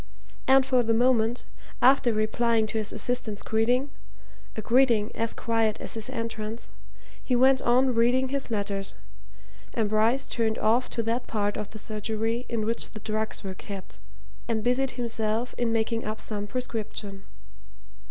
And 0.47 0.65
for 0.65 0.81
the 0.81 0.95
moment, 0.95 1.43
after 1.79 2.11
replying 2.11 2.65
to 2.65 2.79
his 2.79 2.91
assistant's 2.91 3.43
greeting 3.43 3.91
a 4.57 4.61
greeting 4.63 5.11
as 5.15 5.35
quiet 5.35 5.79
as 5.79 5.93
his 5.93 6.09
entrance 6.09 6.69
he 7.23 7.35
went 7.35 7.61
on 7.61 7.93
reading 7.93 8.29
his 8.29 8.49
letters, 8.49 8.95
and 9.75 9.89
Bryce 9.89 10.25
turned 10.27 10.57
off 10.57 10.89
to 10.89 11.03
that 11.03 11.27
part 11.27 11.55
of 11.55 11.69
the 11.69 11.77
surgery 11.77 12.47
in 12.49 12.65
which 12.65 12.89
the 12.89 12.99
drugs 12.99 13.43
were 13.43 13.53
kept, 13.53 13.99
and 14.47 14.63
busied 14.63 14.89
himself 14.97 15.53
in 15.55 15.71
making 15.71 16.03
up 16.03 16.19
some 16.19 16.47
prescription. 16.47 17.23